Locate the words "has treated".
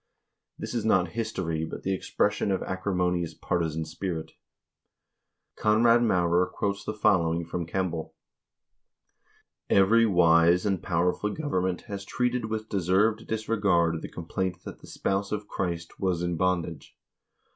11.81-12.45